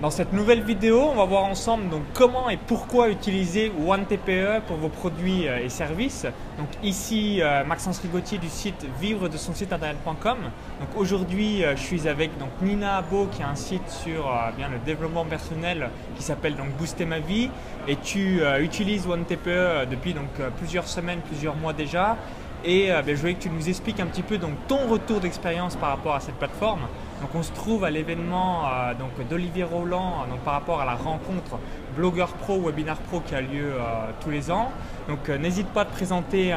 Dans 0.00 0.08
cette 0.08 0.32
nouvelle 0.32 0.62
vidéo, 0.62 0.98
on 1.12 1.14
va 1.14 1.26
voir 1.26 1.44
ensemble 1.44 1.90
donc 1.90 2.04
comment 2.14 2.48
et 2.48 2.56
pourquoi 2.56 3.10
utiliser 3.10 3.70
OneTPE 3.86 4.64
pour 4.66 4.78
vos 4.78 4.88
produits 4.88 5.46
euh, 5.46 5.62
et 5.62 5.68
services. 5.68 6.24
Donc 6.56 6.68
ici 6.82 7.42
euh, 7.42 7.64
Maxence 7.66 7.98
Rigotier 7.98 8.38
du 8.38 8.48
site 8.48 8.86
vivre 8.98 9.28
de 9.28 9.36
son 9.36 9.52
site 9.52 9.74
internet.com. 9.74 10.38
Donc 10.80 10.88
aujourd'hui, 10.96 11.62
euh, 11.62 11.76
je 11.76 11.82
suis 11.82 12.08
avec 12.08 12.38
donc 12.38 12.48
Nina 12.62 12.96
Abo 12.96 13.26
qui 13.26 13.42
a 13.42 13.50
un 13.50 13.54
site 13.54 13.90
sur 13.90 14.32
bien 14.56 14.70
le 14.70 14.78
développement 14.86 15.26
personnel 15.26 15.90
qui 16.16 16.22
s'appelle 16.22 16.56
donc 16.56 16.70
Booster 16.78 17.04
ma 17.04 17.18
vie 17.18 17.50
et 17.86 17.96
tu 17.96 18.40
utilises 18.58 19.06
OneTPE 19.06 19.86
depuis 19.90 20.14
donc 20.14 20.30
plusieurs 20.56 20.88
semaines, 20.88 21.20
plusieurs 21.20 21.56
mois 21.56 21.74
déjà. 21.74 22.16
Et 22.64 22.88
ben, 22.88 23.14
je 23.14 23.20
voulais 23.20 23.34
que 23.34 23.42
tu 23.42 23.50
nous 23.50 23.68
expliques 23.68 24.00
un 24.00 24.06
petit 24.06 24.22
peu 24.22 24.38
donc 24.38 24.52
ton 24.66 24.86
retour 24.88 25.20
d'expérience 25.20 25.76
par 25.76 25.90
rapport 25.90 26.14
à 26.14 26.20
cette 26.20 26.36
plateforme. 26.36 26.80
Donc 27.20 27.30
on 27.34 27.42
se 27.42 27.52
trouve 27.52 27.84
à 27.84 27.90
l'événement 27.90 28.62
euh, 28.66 29.24
d'Olivier 29.28 29.64
Roland 29.64 30.26
donc 30.30 30.40
par 30.40 30.54
rapport 30.54 30.80
à 30.80 30.86
la 30.86 30.94
rencontre 30.94 31.58
Blogueur 31.94 32.28
Pro, 32.28 32.58
Webinar 32.60 32.96
Pro 32.96 33.20
qui 33.20 33.34
a 33.34 33.42
lieu 33.42 33.74
euh, 33.74 34.10
tous 34.20 34.30
les 34.30 34.50
ans. 34.50 34.70
Donc 35.06 35.28
euh, 35.28 35.36
n'hésite 35.36 35.68
pas 35.68 35.82
à 35.82 35.84
te 35.84 35.92
présenter 35.92 36.54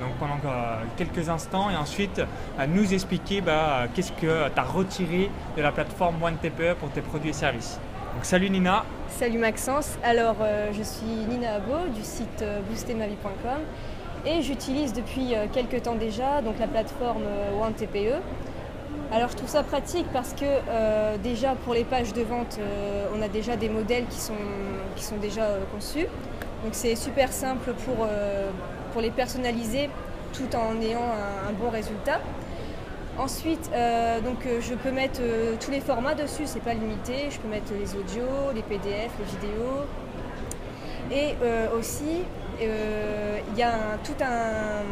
donc, 0.00 0.10
pendant 0.18 0.38
quelques 0.96 1.28
instants 1.28 1.70
et 1.70 1.76
ensuite 1.76 2.20
à 2.58 2.66
nous 2.66 2.92
expliquer 2.92 3.40
bah, 3.40 3.86
qu'est-ce 3.94 4.12
que 4.12 4.48
tu 4.48 4.60
as 4.60 4.62
retiré 4.62 5.30
de 5.56 5.62
la 5.62 5.70
plateforme 5.70 6.20
OneTPE 6.22 6.74
pour 6.80 6.90
tes 6.90 7.00
produits 7.00 7.30
et 7.30 7.34
services. 7.34 7.78
Donc 8.14 8.24
salut 8.24 8.50
Nina. 8.50 8.84
Salut 9.08 9.38
Maxence. 9.38 9.98
Alors 10.02 10.36
je 10.72 10.82
suis 10.82 11.06
Nina 11.06 11.54
Abo 11.54 11.88
du 11.94 12.02
site 12.02 12.44
boostermavie.com 12.68 13.60
et 14.26 14.42
j'utilise 14.42 14.92
depuis 14.92 15.34
quelques 15.52 15.82
temps 15.82 15.94
déjà 15.94 16.42
donc 16.42 16.58
la 16.58 16.66
plateforme 16.66 17.24
OneTPE 17.60 18.22
alors 19.12 19.28
je 19.28 19.36
trouve 19.36 19.48
ça 19.48 19.62
pratique 19.62 20.06
parce 20.10 20.32
que 20.32 20.46
euh, 20.46 21.18
déjà 21.18 21.54
pour 21.54 21.74
les 21.74 21.84
pages 21.84 22.14
de 22.14 22.22
vente, 22.22 22.56
euh, 22.58 23.06
on 23.14 23.20
a 23.20 23.28
déjà 23.28 23.56
des 23.56 23.68
modèles 23.68 24.06
qui 24.06 24.18
sont, 24.18 24.32
déjà 25.20 25.42
euh, 25.42 25.64
conçus. 25.70 26.06
Donc 26.64 26.72
c'est 26.72 26.96
super 26.96 27.30
simple 27.30 27.74
pour, 27.84 28.06
les 29.02 29.10
personnaliser 29.10 29.90
tout 30.32 30.56
en 30.56 30.80
ayant 30.80 31.04
un, 31.48 31.52
bon 31.52 31.68
résultat. 31.68 32.20
Ensuite, 33.18 33.68
je 33.74 34.74
peux 34.74 34.92
mettre 34.92 35.20
tous 35.60 35.70
les 35.72 35.80
formats 35.80 36.14
dessus, 36.14 36.44
c'est 36.46 36.62
pas 36.62 36.72
limité. 36.72 37.28
Je 37.30 37.38
peux 37.40 37.48
mettre 37.48 37.72
les 37.78 37.94
audios, 37.96 38.52
les 38.54 38.62
PDF, 38.62 39.10
les 39.18 39.48
vidéos. 39.48 39.84
Et 41.10 41.34
aussi, 41.76 42.22
il 42.62 43.58
y 43.58 43.62
a 43.62 43.72
tout 44.04 44.24
un 44.24 44.82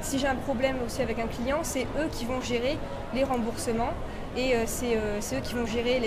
si 0.00 0.18
j'ai 0.18 0.26
un 0.26 0.34
problème 0.34 0.76
aussi 0.84 1.02
avec 1.02 1.18
un 1.18 1.26
client, 1.26 1.58
c'est 1.62 1.86
eux 1.98 2.08
qui 2.10 2.24
vont 2.24 2.40
gérer 2.40 2.78
les 3.14 3.24
remboursements 3.24 3.92
et 4.36 4.54
euh, 4.54 4.64
euh, 4.84 5.16
c'est 5.20 5.36
eux 5.36 5.40
qui 5.40 5.54
vont 5.54 5.66
gérer 5.66 6.00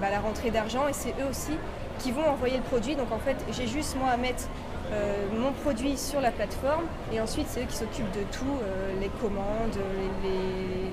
bah, 0.00 0.08
la 0.10 0.20
rentrée 0.20 0.50
d'argent 0.50 0.86
et 0.88 0.92
c'est 0.92 1.10
eux 1.20 1.28
aussi 1.30 1.52
qui 1.98 2.12
vont 2.12 2.26
envoyer 2.28 2.58
le 2.58 2.62
produit. 2.62 2.94
Donc 2.94 3.10
en 3.12 3.18
fait, 3.18 3.36
j'ai 3.50 3.66
juste 3.66 3.96
moi 3.98 4.10
à 4.10 4.16
mettre 4.16 4.44
euh, 4.92 5.26
mon 5.38 5.52
produit 5.52 5.96
sur 5.96 6.20
la 6.20 6.30
plateforme 6.30 6.84
et 7.12 7.20
ensuite 7.20 7.46
c'est 7.48 7.62
eux 7.62 7.66
qui 7.68 7.76
s'occupent 7.76 8.12
de 8.12 8.24
tout, 8.30 8.58
les 9.00 9.08
commandes, 9.08 9.78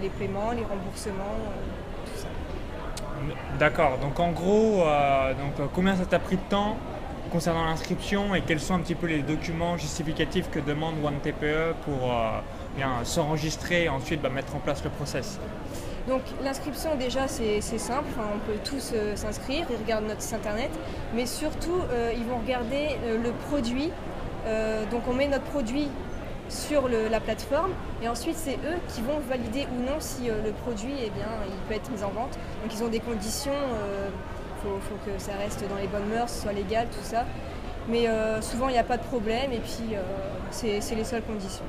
les, 0.01 0.09
paiements, 0.09 0.51
les 0.51 0.63
remboursements, 0.63 1.37
tout 2.05 2.19
ça. 2.19 2.27
D'accord, 3.59 3.97
donc 3.99 4.19
en 4.19 4.31
gros, 4.31 4.85
donc, 5.57 5.69
combien 5.73 5.95
ça 5.95 6.05
t'a 6.05 6.19
pris 6.19 6.37
de 6.37 6.41
temps 6.49 6.77
concernant 7.29 7.65
l'inscription 7.65 8.35
et 8.35 8.41
quels 8.41 8.59
sont 8.59 8.73
un 8.73 8.79
petit 8.79 8.95
peu 8.95 9.07
les 9.07 9.21
documents 9.21 9.77
justificatifs 9.77 10.49
que 10.49 10.59
demande 10.59 10.95
OneTPE 11.03 11.75
pour 11.85 12.11
euh, 12.11 13.03
s'enregistrer 13.03 13.85
et 13.85 13.89
ensuite 13.89 14.21
bah, 14.21 14.29
mettre 14.29 14.55
en 14.55 14.59
place 14.59 14.83
le 14.83 14.89
process. 14.89 15.39
Donc 16.07 16.21
l'inscription 16.43 16.95
déjà 16.95 17.27
c'est 17.27 17.61
simple, 17.61 18.07
on 18.17 18.39
peut 18.39 18.57
tous 18.63 18.93
euh, 18.93 19.15
s'inscrire, 19.15 19.65
ils 19.69 19.75
regardent 19.75 20.07
notre 20.07 20.21
site 20.21 20.33
internet, 20.33 20.71
mais 21.13 21.25
surtout 21.25 21.81
euh, 21.91 22.11
ils 22.15 22.25
vont 22.25 22.39
regarder 22.39 22.97
le 23.05 23.31
produit. 23.49 23.91
donc 24.91 25.03
on 25.07 25.13
met 25.13 25.27
notre 25.27 25.43
produit 25.43 25.89
sur 26.47 26.89
la 26.89 27.19
plateforme. 27.19 27.71
Et 28.01 28.07
ensuite 28.07 28.35
c'est 28.35 28.55
eux 28.55 28.79
qui 28.87 29.01
vont 29.01 29.19
valider 29.29 29.67
ou 29.71 29.81
non 29.83 29.99
si 29.99 30.23
le 30.27 30.51
produit 30.63 30.95
eh 31.05 31.11
bien, 31.11 31.29
il 31.47 31.57
peut 31.67 31.75
être 31.75 31.91
mis 31.91 32.03
en 32.03 32.09
vente. 32.09 32.39
Donc 32.63 32.73
ils 32.73 32.83
ont 32.83 32.87
des 32.87 33.01
conditions 33.01 33.59
il 34.65 34.81
faut, 34.81 34.95
que 35.05 35.17
ça 35.17 35.33
reste 35.37 35.67
dans 35.67 35.75
les 35.75 35.87
bonnes 35.87 36.09
mœurs, 36.09 36.29
soit 36.29 36.53
légal, 36.53 36.87
tout 36.87 37.03
ça. 37.03 37.25
Mais 37.87 38.07
euh, 38.07 38.41
souvent, 38.41 38.67
il 38.67 38.73
n'y 38.73 38.77
a 38.77 38.83
pas 38.83 38.97
de 38.97 39.03
problème 39.03 39.51
et 39.51 39.59
puis 39.59 39.95
euh, 39.95 40.01
c'est 40.51 40.95
les 40.95 41.03
seules 41.03 41.23
conditions. 41.23 41.65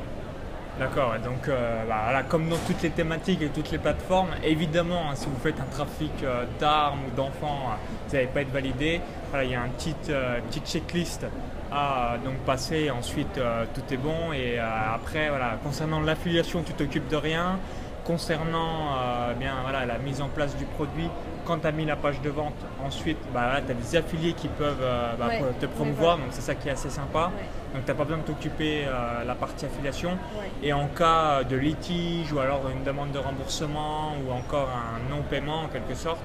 D'accord, 0.78 1.14
donc 1.22 1.48
euh, 1.48 1.84
bah, 1.86 2.22
comme 2.28 2.48
dans 2.48 2.56
toutes 2.66 2.80
les 2.82 2.90
thématiques 2.90 3.42
et 3.42 3.48
toutes 3.48 3.70
les 3.70 3.78
plateformes, 3.78 4.30
évidemment, 4.42 5.10
hein, 5.10 5.14
si 5.14 5.26
vous 5.26 5.38
faites 5.42 5.60
un 5.60 5.70
trafic 5.70 6.12
d'armes 6.58 7.00
ou 7.06 7.16
d'enfants, 7.16 7.76
vous 8.08 8.14
n'allez 8.14 8.28
pas 8.28 8.40
être 8.42 8.52
validé. 8.52 9.00
Voilà, 9.30 9.44
il 9.44 9.50
y 9.50 9.54
a 9.54 9.64
une 9.64 9.72
petite, 9.72 10.10
petite 10.48 10.66
checklist 10.66 11.26
à 11.70 12.16
donc 12.24 12.34
passer, 12.46 12.90
ensuite 12.90 13.38
tout 13.74 13.94
est 13.94 13.98
bon. 13.98 14.32
Et 14.32 14.58
après, 14.58 15.28
voilà, 15.28 15.58
concernant 15.62 16.00
l'affiliation, 16.00 16.62
tu 16.62 16.72
t'occupes 16.72 17.08
de 17.08 17.16
rien. 17.16 17.58
Concernant 18.04 19.34
bien, 19.38 19.54
voilà, 19.62 19.86
la 19.86 19.98
mise 19.98 20.20
en 20.20 20.28
place 20.28 20.56
du 20.56 20.64
produit, 20.64 21.08
quand 21.44 21.58
tu 21.58 21.66
as 21.66 21.72
mis 21.72 21.84
la 21.84 21.96
page 21.96 22.20
de 22.20 22.30
vente, 22.30 22.54
ensuite, 22.84 23.18
bah, 23.34 23.60
tu 23.66 23.72
as 23.72 23.74
des 23.74 23.96
affiliés 23.96 24.32
qui 24.34 24.48
peuvent 24.48 24.82
euh, 24.82 25.14
bah, 25.18 25.30
te 25.60 25.66
promouvoir, 25.66 26.16
donc 26.16 26.28
c'est 26.30 26.42
ça 26.42 26.54
qui 26.54 26.68
est 26.68 26.72
assez 26.72 26.90
sympa. 26.90 27.32
Donc 27.74 27.84
tu 27.84 27.90
n'as 27.90 27.96
pas 27.96 28.04
besoin 28.04 28.18
de 28.18 28.22
t'occuper 28.22 28.84
euh, 28.86 29.24
la 29.24 29.34
partie 29.34 29.66
affiliation. 29.66 30.16
Et 30.62 30.72
en 30.72 30.86
cas 30.86 31.42
de 31.44 31.56
litige 31.56 32.32
ou 32.32 32.38
alors 32.38 32.62
une 32.74 32.84
demande 32.84 33.12
de 33.12 33.18
remboursement 33.18 34.12
ou 34.24 34.32
encore 34.32 34.68
un 34.68 35.10
non-paiement 35.14 35.62
en 35.62 35.68
quelque 35.68 35.94
sorte, 35.94 36.22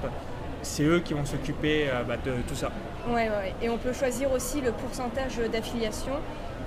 c'est 0.61 0.83
eux 0.83 0.99
qui 0.99 1.13
vont 1.13 1.25
s'occuper 1.25 1.87
euh, 1.89 2.03
bah, 2.03 2.17
de 2.23 2.33
tout 2.47 2.55
ça. 2.55 2.69
Oui, 3.07 3.13
ouais. 3.13 3.53
et 3.61 3.69
on 3.69 3.77
peut 3.77 3.93
choisir 3.93 4.31
aussi 4.31 4.61
le 4.61 4.71
pourcentage 4.71 5.37
d'affiliation, 5.51 6.13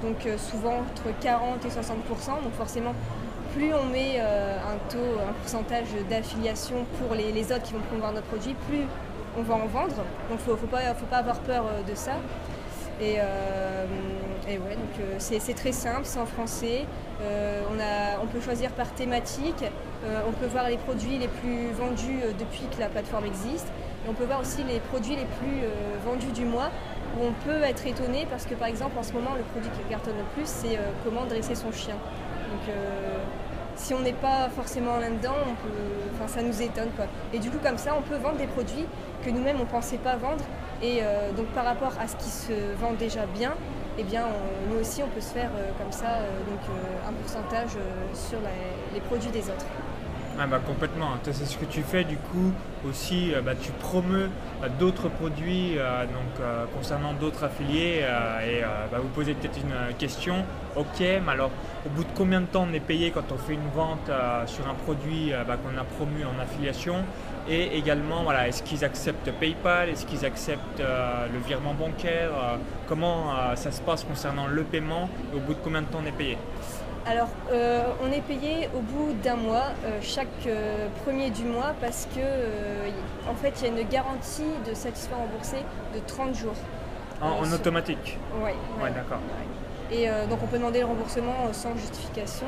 donc 0.03 0.17
souvent 0.37 0.79
entre 0.79 1.17
40 1.21 1.65
et 1.65 1.69
60% 1.69 2.43
donc 2.45 2.53
forcément 2.57 2.95
plus 3.59 3.75
on 3.75 3.87
met 3.87 4.19
euh, 4.19 4.57
un 4.57 4.79
taux, 4.89 5.21
un 5.29 5.33
pourcentage 5.33 5.89
d'affiliation 6.09 6.87
pour 7.01 7.17
les, 7.17 7.43
autres 7.53 7.63
qui 7.63 7.73
vont 7.73 7.81
promouvoir 7.81 8.13
notre 8.13 8.29
produit, 8.29 8.55
plus 8.69 8.85
on 9.37 9.43
va 9.43 9.55
en 9.57 9.67
vendre. 9.67 9.97
Donc 10.31 10.39
il 10.47 10.53
ne 10.53 10.57
faut, 10.57 10.67
pas, 10.67 11.17
avoir 11.19 11.41
peur 11.41 11.65
euh, 11.67 11.83
de 11.83 11.95
ça. 11.97 12.13
Et, 13.01 13.17
euh, 13.19 13.87
ouais, 14.47 14.77
donc 14.77 15.19
c'est 15.19 15.55
très 15.55 15.73
simple, 15.73 16.03
c'est 16.05 16.21
en 16.21 16.27
français. 16.27 16.85
on, 17.21 18.27
peut 18.27 18.41
choisir 18.41 18.71
par 18.71 18.93
thématique. 18.93 19.65
on 20.27 20.33
peut 20.33 20.47
voir 20.47 20.69
les 20.69 20.79
produits 20.79 21.19
les 21.19 21.29
plus 21.29 21.71
vendus 21.73 22.21
depuis 22.39 22.67
que 22.75 22.81
la 22.81 22.89
plateforme 22.89 23.27
existe. 23.27 23.69
Et 24.05 24.09
on 24.09 24.15
peut 24.15 24.25
voir 24.25 24.41
aussi 24.41 24.63
les 24.65 24.81
produits 24.81 25.17
les 25.17 25.27
plus 25.39 25.63
vendus 26.05 26.33
du 26.33 26.45
mois 26.45 26.71
où 27.17 27.27
on 27.27 27.33
peut 27.47 27.63
être 27.63 27.87
étonné 27.87 28.27
parce 28.29 28.47
que 28.47 28.55
par 28.55 28.69
exemple 28.69 28.99
en 28.99 29.03
ce 29.05 29.13
moment 29.13 29.35
le 29.37 29.45
produit 29.45 29.71
qui 29.71 29.89
cartonne 29.89 30.17
le 30.17 30.29
plus 30.35 30.47
c'est 30.47 30.79
comment 31.05 31.25
dresser 31.25 31.55
son 31.55 31.71
chien. 31.71 31.97
Si 33.79 33.95
on 33.95 34.01
n'est 34.01 34.13
pas 34.13 34.49
forcément 34.55 34.99
là-dedans, 34.99 35.35
ça 36.29 36.43
nous 36.43 36.63
étonne. 36.63 36.91
Quoi. 36.97 37.07
Et 37.33 37.39
du 37.39 37.51
coup, 37.51 37.59
comme 37.63 37.79
ça, 37.79 37.95
on 37.99 38.03
peut 38.03 38.17
vendre 38.17 38.37
des 38.37 38.47
produits 38.47 38.87
que 39.25 39.31
nous-mêmes, 39.31 39.57
on 39.57 39.65
ne 39.65 39.71
pensait 39.71 39.99
pas 39.99 40.17
vendre. 40.17 40.45
Et 40.83 41.01
euh, 41.03 41.33
donc, 41.33 41.47
par 41.49 41.65
rapport 41.65 41.93
à 42.01 42.07
ce 42.07 42.17
qui 42.17 42.31
se 42.31 42.53
vend 42.79 42.93
déjà 42.93 43.27
bien, 43.27 43.55
eh 43.99 44.05
bien, 44.05 44.27
nous 44.71 44.79
aussi, 44.79 45.03
on 45.03 45.09
peut 45.09 45.21
se 45.21 45.33
faire 45.33 45.51
euh, 45.57 45.71
comme 45.79 45.91
ça 45.91 46.07
euh, 46.07 46.39
donc, 46.49 46.61
un 47.09 47.13
pourcentage 47.13 47.77
sur 48.15 48.39
les 48.95 49.01
produits 49.01 49.31
des 49.31 49.43
autres. 49.43 49.67
Ah 50.41 50.47
bah 50.47 50.61
complètement, 50.65 51.09
c'est 51.25 51.33
ce 51.33 51.59
que 51.59 51.65
tu 51.65 51.83
fais 51.83 52.05
du 52.05 52.17
coup 52.17 52.53
aussi, 52.89 53.33
bah, 53.45 53.55
tu 53.61 53.73
promeus 53.73 54.31
d'autres 54.79 55.09
produits 55.09 55.75
donc, 55.75 56.47
concernant 56.77 57.13
d'autres 57.13 57.43
affiliés 57.43 58.05
et 58.47 58.63
bah, 58.93 58.99
vous 59.03 59.09
posez 59.09 59.35
peut-être 59.35 59.59
une 59.59 59.95
question, 59.97 60.45
ok, 60.77 61.01
mais 61.01 61.33
alors 61.33 61.51
au 61.85 61.89
bout 61.89 62.05
de 62.05 62.11
combien 62.15 62.41
de 62.41 62.47
temps 62.47 62.69
on 62.71 62.73
est 62.73 62.79
payé 62.79 63.11
quand 63.11 63.33
on 63.33 63.37
fait 63.37 63.55
une 63.55 63.69
vente 63.75 64.09
euh, 64.11 64.47
sur 64.47 64.69
un 64.69 64.75
produit 64.75 65.33
euh, 65.33 65.43
qu'on 65.45 65.77
a 65.77 65.83
promu 65.83 66.25
en 66.25 66.41
affiliation? 66.41 67.05
Et 67.49 67.77
également 67.77 68.23
voilà, 68.23 68.47
est-ce 68.47 68.63
qu'ils 68.63 68.85
acceptent 68.85 69.33
PayPal, 69.41 69.89
est-ce 69.89 70.07
qu'ils 70.07 70.25
acceptent 70.25 70.81
euh, 70.81 71.27
le 71.33 71.41
virement 71.41 71.75
bancaire, 71.75 72.31
comment 72.87 73.33
ça 73.57 73.73
se 73.73 73.81
passe 73.81 74.05
concernant 74.05 74.47
le 74.47 74.63
paiement 74.63 75.11
et 75.33 75.37
au 75.37 75.41
bout 75.41 75.55
de 75.55 75.59
combien 75.65 75.83
de 75.83 75.87
temps 75.87 75.99
on 76.05 76.07
est 76.07 76.13
payé? 76.13 76.39
Alors, 77.09 77.29
on 78.03 78.13
est 78.13 78.21
payé 78.21 78.69
au 78.77 78.81
bout 78.81 79.15
d'un 79.23 79.37
mois, 79.37 79.73
chaque 80.03 80.49
premier 81.05 81.31
du 81.31 81.45
mois, 81.45 81.75
parce 81.81 82.07
que 82.15 82.21
en 83.29 83.35
fait, 83.35 83.55
il 83.61 83.63
y 83.63 83.71
a 83.71 83.81
une 83.81 83.89
garantie 83.89 84.53
de 84.69 84.75
satisfaire 84.75 85.19
remboursé 85.19 85.57
de 85.95 86.01
30 86.07 86.35
jours. 86.35 86.55
En, 87.21 87.51
automatique 87.53 88.19
Oui. 88.43 88.53
Ouais, 88.81 88.91
d'accord. 88.91 89.19
Et 89.91 90.09
euh, 90.09 90.27
donc 90.27 90.41
on 90.43 90.47
peut 90.47 90.59
demander 90.59 90.81
le 90.81 90.87
remboursement 90.87 91.47
euh, 91.47 91.53
sans 91.53 91.75
justification. 91.77 92.47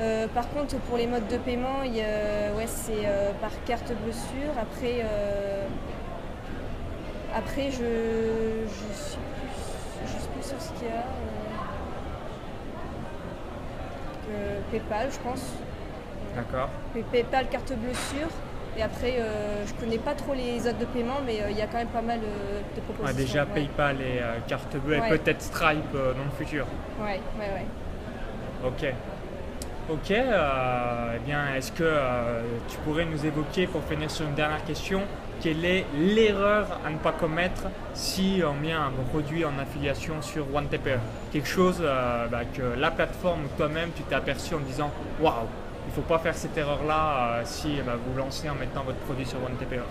Euh, 0.00 0.28
par 0.28 0.48
contre, 0.50 0.76
pour 0.76 0.96
les 0.96 1.06
modes 1.06 1.26
de 1.28 1.36
paiement, 1.36 1.80
ouais, 1.82 2.66
c'est 2.66 3.08
par 3.40 3.50
carte 3.66 3.92
bleue 4.02 4.12
sûre. 4.12 4.52
Après, 4.60 5.04
après 7.34 7.70
je, 7.70 8.64
je, 8.64 8.94
suis 8.94 9.18
plus, 9.34 10.08
suis 10.08 10.28
plus 10.28 10.48
sur 10.48 10.60
ce 10.60 10.72
qu'il 10.78 10.88
y 10.88 10.92
a. 10.92 11.04
PayPal, 14.70 15.08
je 15.10 15.18
pense. 15.18 15.52
D'accord. 16.36 16.68
PayPal, 17.12 17.48
carte 17.48 17.72
bleue 17.72 17.94
sûre. 17.94 18.28
Et 18.76 18.82
après, 18.82 19.16
euh, 19.18 19.66
je 19.66 19.74
connais 19.74 19.98
pas 19.98 20.14
trop 20.14 20.34
les 20.34 20.60
autres 20.68 20.78
de 20.78 20.84
paiement, 20.84 21.20
mais 21.26 21.40
il 21.50 21.58
y 21.58 21.62
a 21.62 21.66
quand 21.66 21.78
même 21.78 21.88
pas 21.88 22.02
mal 22.02 22.20
de 22.20 22.80
propositions. 22.80 23.16
déjà 23.16 23.46
PayPal 23.46 23.96
et 24.00 24.20
carte 24.46 24.76
bleue 24.76 24.96
et 24.98 25.08
peut-être 25.08 25.42
Stripe 25.42 25.92
dans 25.92 26.24
le 26.24 26.30
futur. 26.36 26.66
Ouais, 27.00 27.20
ouais, 27.38 27.50
ouais. 27.54 27.66
Ok. 28.64 28.94
Ok, 29.90 30.10
eh 30.10 31.18
bien, 31.24 31.54
est-ce 31.56 31.72
que 31.72 31.90
tu 32.68 32.76
pourrais 32.84 33.06
nous 33.06 33.24
évoquer, 33.24 33.66
pour 33.66 33.82
finir 33.84 34.10
sur 34.10 34.26
une 34.26 34.34
dernière 34.34 34.62
question, 34.64 35.00
quelle 35.40 35.64
est 35.64 35.86
l'erreur 35.96 36.66
à 36.84 36.90
ne 36.90 36.98
pas 36.98 37.12
commettre 37.12 37.68
si 37.94 38.42
on 38.44 38.54
met 38.54 38.72
un 38.72 38.90
produit 39.10 39.44
en 39.44 39.58
affiliation 39.58 40.20
sur 40.20 40.52
OneTPE 40.54 40.98
Quelque 41.32 41.48
chose 41.48 41.78
euh, 41.80 42.26
bah, 42.26 42.40
que 42.44 42.78
la 42.78 42.90
plateforme 42.90 43.42
toi-même 43.56 43.90
tu 43.96 44.02
t'es 44.02 44.14
aperçu 44.14 44.54
en 44.54 44.60
disant 44.60 44.90
waouh, 45.20 45.46
il 45.86 45.90
ne 45.90 45.94
faut 45.94 46.02
pas 46.02 46.18
faire 46.18 46.34
cette 46.34 46.58
erreur-là 46.58 47.38
euh, 47.38 47.42
si 47.44 47.76
bah, 47.86 47.92
vous 47.96 48.18
lancez 48.18 48.50
en 48.50 48.56
mettant 48.56 48.82
votre 48.82 48.98
produit 48.98 49.26
sur 49.26 49.38
OneTPE. 49.38 49.82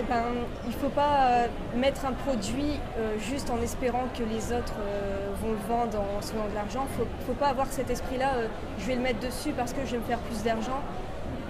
Eh 0.00 0.02
ben, 0.04 0.24
il 0.64 0.70
ne 0.70 0.74
faut 0.74 0.88
pas 0.88 1.28
euh, 1.28 1.46
mettre 1.76 2.06
un 2.06 2.12
produit 2.12 2.80
juste 3.18 3.50
en 3.50 3.60
espérant 3.60 4.04
que 4.16 4.22
les 4.22 4.52
autres 4.52 4.74
vont 5.42 5.50
le 5.50 5.68
vendre 5.68 5.98
en 6.16 6.22
se 6.22 6.32
de 6.32 6.54
l'argent. 6.54 6.86
Il 6.96 7.02
ne 7.02 7.26
faut, 7.26 7.34
pas 7.34 7.48
avoir 7.48 7.66
cet 7.66 7.90
esprit-là, 7.90 8.32
je 8.78 8.86
vais 8.86 8.94
le 8.94 9.02
mettre 9.02 9.20
dessus 9.20 9.52
parce 9.56 9.72
que 9.72 9.84
je 9.84 9.92
vais 9.92 9.98
me 9.98 10.04
faire 10.04 10.18
plus 10.18 10.42
d'argent. 10.42 10.80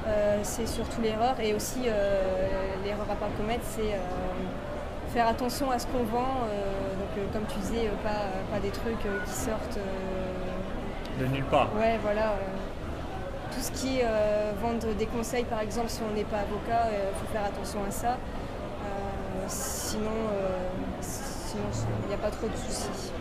Euh, 0.07 0.41
c'est 0.43 0.67
surtout 0.67 1.01
l'erreur. 1.01 1.39
Et 1.41 1.55
aussi, 1.55 1.81
euh, 1.87 2.75
l'erreur 2.85 3.07
à 3.11 3.15
pas 3.15 3.29
commettre, 3.37 3.65
c'est 3.65 3.95
euh, 3.95 5.13
faire 5.13 5.29
attention 5.29 5.71
à 5.71 5.79
ce 5.79 5.87
qu'on 5.87 6.05
vend. 6.05 6.47
donc, 6.99 7.33
comme 7.33 7.45
tu 7.53 7.59
disais, 7.61 7.91
pas, 8.03 8.59
des 8.61 8.71
trucs 8.71 9.01
qui 9.27 9.33
sortent. 9.33 9.79
de 11.19 11.27
nulle 11.27 11.45
part. 11.45 11.69
Ouais, 11.77 11.99
voilà 12.03 12.35
tout 13.53 13.61
ce 13.61 13.71
qui 13.73 14.01
est 14.01 14.07
vendre 14.61 14.95
des 14.95 15.07
conseils, 15.07 15.45
par 15.45 15.61
exemple, 15.61 15.89
si 15.89 16.01
on 16.09 16.15
n'est 16.15 16.25
pas 16.25 16.39
avocat, 16.39 16.89
il 16.91 17.19
faut 17.19 17.33
faire 17.33 17.45
attention 17.45 17.81
à 17.87 17.91
ça. 17.91 18.19
sinon, 19.49 20.11
il 22.05 22.09
n'y 22.09 22.15
a 22.15 22.19
pas 22.19 22.31
trop 22.31 22.49
de 22.49 22.57
soucis. 22.57 23.13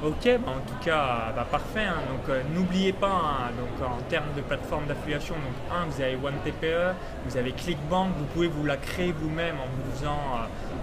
Ok, 0.00 0.28
bah, 0.46 0.52
en 0.56 0.60
tout 0.60 0.84
cas, 0.84 1.32
bah, 1.34 1.44
parfait. 1.50 1.84
Hein. 1.84 1.96
Donc 2.08 2.28
euh, 2.28 2.42
n'oubliez 2.54 2.92
pas, 2.92 3.08
hein, 3.08 3.50
donc, 3.58 3.84
en 3.84 4.00
termes 4.08 4.32
de 4.36 4.42
plateforme 4.42 4.86
d'affiliation, 4.86 5.34
donc 5.34 5.76
un, 5.76 5.86
vous 5.86 6.00
avez 6.00 6.14
OneTPE, 6.14 6.94
vous 7.26 7.36
avez 7.36 7.50
ClickBank, 7.50 8.10
vous 8.16 8.24
pouvez 8.26 8.46
vous 8.46 8.64
la 8.64 8.76
créer 8.76 9.10
vous-même 9.10 9.56
en 9.56 9.66
vous 9.66 9.96
faisant 9.96 10.20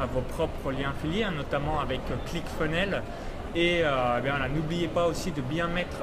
euh, 0.01 0.05
vos 0.13 0.19
propres 0.19 0.73
liens 0.73 0.89
affiliés, 0.89 1.23
hein, 1.23 1.31
notamment 1.37 1.79
avec 1.79 2.01
euh, 2.11 2.15
ClickFunnels. 2.29 3.01
Et 3.55 3.83
eh 3.83 4.53
n'oubliez 4.53 4.89
pas 4.89 5.05
aussi 5.07 5.31
de 5.31 5.39
bien 5.39 5.67
mettre 5.67 5.99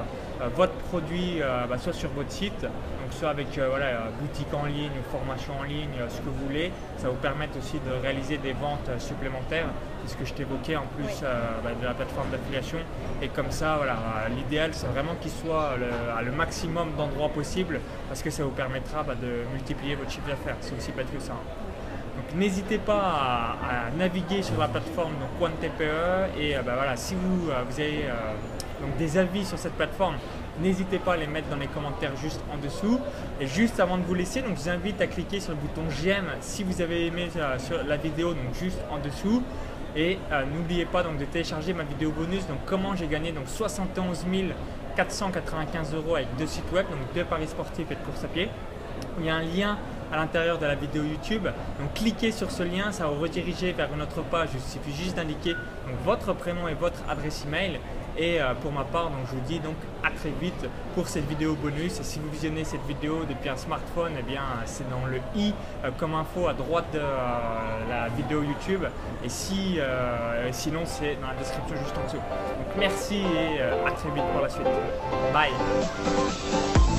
votre 0.55 0.73
produit 0.73 1.39
bah, 1.69 1.77
soit 1.77 1.93
sur 1.93 2.09
votre 2.11 2.31
site, 2.31 2.65
soit 3.13 3.29
avec 3.29 3.57
euh, 3.57 3.67
voilà, 3.69 3.85
euh, 3.85 4.09
boutique 4.19 4.53
en 4.53 4.65
ligne, 4.65 4.91
formation 5.11 5.53
en 5.59 5.63
ligne, 5.63 5.97
euh, 5.99 6.09
ce 6.09 6.17
que 6.17 6.29
vous 6.29 6.45
voulez. 6.47 6.71
Ça 6.97 7.09
vous 7.09 7.15
permet 7.15 7.47
aussi 7.57 7.79
de 7.79 8.01
réaliser 8.01 8.37
des 8.37 8.53
ventes 8.53 8.89
supplémentaires, 8.99 9.67
c'est 10.03 10.13
ce 10.13 10.17
que 10.17 10.25
je 10.25 10.33
t'évoquais 10.33 10.75
en 10.75 10.85
plus 10.95 11.21
bah, 11.21 11.71
de 11.79 11.85
la 11.85 11.93
plateforme 11.93 12.29
d'affiliation. 12.29 12.79
Et 13.21 13.27
comme 13.27 13.51
ça, 13.51 13.75
voilà, 13.77 13.97
l'idéal 14.35 14.71
c'est 14.73 14.87
vraiment 14.87 15.15
qu'il 15.21 15.31
soit 15.31 15.75
à 16.17 16.21
le 16.21 16.31
maximum 16.31 16.93
d'endroits 16.97 17.29
possibles 17.29 17.79
parce 18.07 18.21
que 18.21 18.29
ça 18.29 18.43
vous 18.43 18.51
permettra 18.51 19.03
bah, 19.03 19.15
de 19.15 19.51
multiplier 19.53 19.95
votre 19.95 20.11
chiffre 20.11 20.27
d'affaires. 20.27 20.57
C'est 20.61 20.75
aussi 20.75 20.91
bête 20.91 21.11
que 21.13 21.21
ça. 21.21 21.33
Donc 21.33 22.35
n'hésitez 22.35 22.77
pas 22.77 23.57
à, 23.63 23.97
naviguer 23.97 24.43
sur 24.43 24.57
la 24.59 24.67
plateforme 24.67 25.13
donc 25.13 25.41
OneTPE 25.41 26.39
et 26.39 26.55
bah, 26.55 26.73
voilà, 26.75 26.95
si 26.95 27.15
vous, 27.15 27.45
vous 27.45 27.79
avez 27.79 28.05
donc, 28.83 28.97
des 28.97 29.17
avis 29.17 29.45
sur 29.45 29.57
cette 29.57 29.73
plateforme, 29.73 30.15
N'hésitez 30.61 30.99
pas 30.99 31.13
à 31.13 31.17
les 31.17 31.25
mettre 31.25 31.49
dans 31.49 31.55
les 31.55 31.67
commentaires 31.67 32.15
juste 32.15 32.39
en 32.53 32.57
dessous. 32.57 32.99
Et 33.41 33.47
juste 33.47 33.79
avant 33.79 33.97
de 33.97 34.03
vous 34.03 34.13
laisser, 34.13 34.41
donc 34.41 34.55
je 34.55 34.63
vous 34.63 34.69
invite 34.69 35.01
à 35.01 35.07
cliquer 35.07 35.39
sur 35.39 35.53
le 35.53 35.57
bouton 35.57 35.89
j'aime 35.89 36.27
si 36.41 36.63
vous 36.63 36.81
avez 36.81 37.07
aimé 37.07 37.29
euh, 37.35 37.57
sur 37.57 37.83
la 37.83 37.97
vidéo, 37.97 38.33
donc 38.33 38.53
juste 38.53 38.79
en 38.91 38.99
dessous. 38.99 39.41
Et 39.95 40.19
euh, 40.31 40.43
n'oubliez 40.45 40.85
pas 40.85 41.01
donc 41.01 41.17
de 41.17 41.25
télécharger 41.25 41.73
ma 41.73 41.83
vidéo 41.83 42.11
bonus, 42.11 42.45
donc 42.47 42.59
comment 42.65 42.95
j'ai 42.95 43.07
gagné 43.07 43.31
donc 43.31 43.47
71 43.47 44.25
495 44.95 45.95
euros 45.95 46.15
avec 46.15 46.27
deux 46.37 46.45
sites 46.45 46.71
web, 46.71 46.85
donc 46.87 46.99
deux 47.15 47.23
paris 47.23 47.47
sportifs 47.47 47.89
et 47.89 47.95
de 47.95 47.99
course 48.01 48.23
à 48.23 48.27
pied. 48.27 48.47
Il 49.19 49.25
y 49.25 49.29
a 49.29 49.35
un 49.35 49.41
lien 49.41 49.77
à 50.11 50.17
l'intérieur 50.17 50.59
de 50.59 50.67
la 50.67 50.75
vidéo 50.75 51.03
YouTube. 51.03 51.47
Donc 51.79 51.93
cliquez 51.95 52.31
sur 52.31 52.51
ce 52.51 52.61
lien, 52.61 52.91
ça 52.91 53.05
va 53.05 53.09
vous 53.09 53.21
rediriger 53.21 53.71
vers 53.71 53.91
une 53.91 54.03
autre 54.03 54.21
page. 54.21 54.49
Il 54.53 54.61
suffit 54.61 54.95
juste 54.95 55.15
d'indiquer 55.15 55.55
votre 56.05 56.33
prénom 56.33 56.67
et 56.67 56.75
votre 56.75 56.99
adresse 57.09 57.43
email. 57.47 57.79
Et 58.17 58.39
euh, 58.39 58.53
pour 58.61 58.71
ma 58.71 58.83
part, 58.83 59.09
donc, 59.09 59.21
je 59.31 59.35
vous 59.35 59.45
dis 59.47 59.59
donc 59.59 59.75
à 60.03 60.11
très 60.11 60.29
vite 60.29 60.67
pour 60.95 61.07
cette 61.07 61.27
vidéo 61.27 61.55
bonus. 61.55 61.99
Et 61.99 62.03
si 62.03 62.19
vous 62.19 62.29
visionnez 62.29 62.63
cette 62.63 62.85
vidéo 62.85 63.25
depuis 63.27 63.49
un 63.49 63.57
smartphone, 63.57 64.13
eh 64.19 64.21
bien 64.21 64.41
c'est 64.65 64.87
dans 64.89 65.05
le 65.05 65.19
i 65.35 65.53
euh, 65.83 65.89
comme 65.97 66.13
info 66.13 66.47
à 66.47 66.53
droite 66.53 66.85
de 66.93 66.99
euh, 66.99 67.89
la 67.89 68.09
vidéo 68.09 68.43
YouTube. 68.43 68.83
Et 69.23 69.29
si, 69.29 69.79
sinon, 70.51 70.81
c'est 70.85 71.15
dans 71.21 71.27
la 71.27 71.35
description 71.35 71.75
juste 71.77 71.97
en 71.97 72.05
dessous. 72.05 72.17
Donc 72.17 72.75
merci 72.77 73.21
et 73.21 73.61
à 73.61 73.91
très 73.91 74.09
vite 74.11 74.23
pour 74.31 74.41
la 74.41 74.49
suite. 74.49 74.67
Bye 75.33 76.92